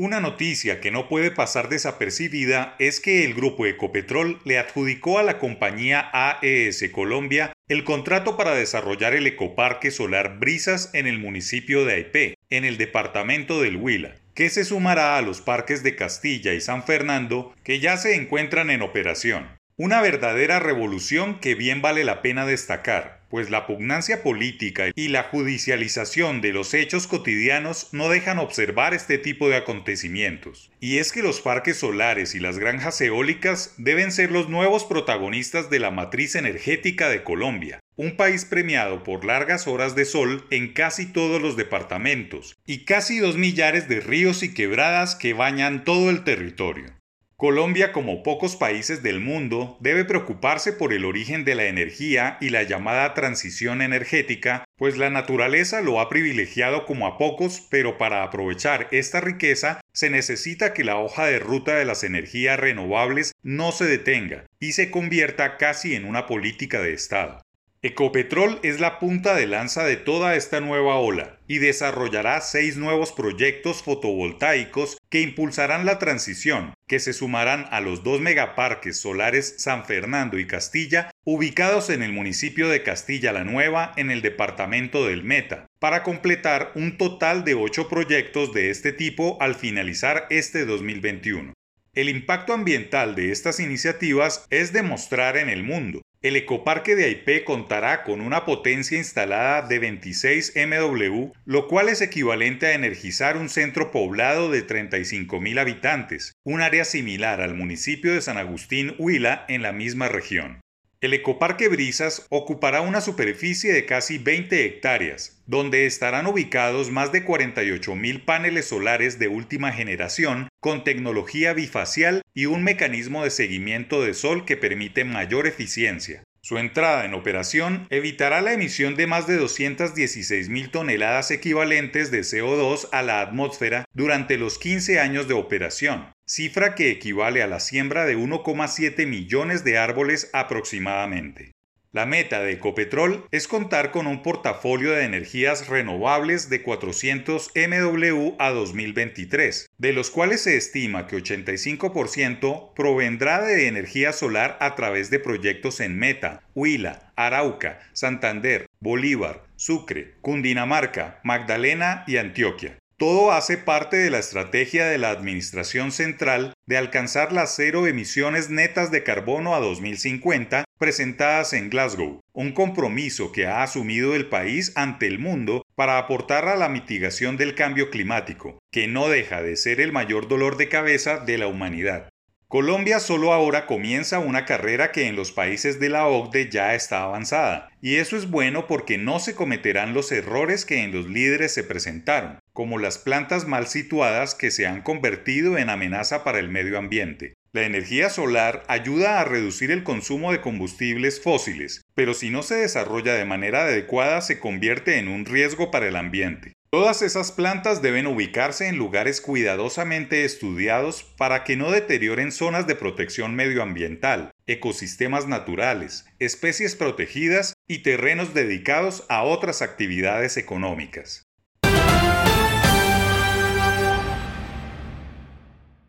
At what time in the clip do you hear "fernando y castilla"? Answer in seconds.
79.84-81.12